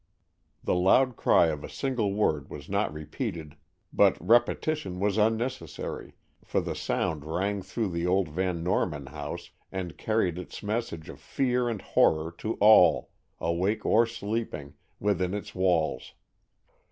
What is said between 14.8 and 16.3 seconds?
within its walls.